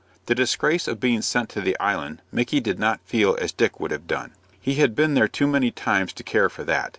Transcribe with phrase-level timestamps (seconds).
[0.25, 3.91] The disgrace of being sent to the Island Micky did not feel as Dick would
[3.91, 4.33] have done.
[4.59, 6.89] He had been there too many times to care for that.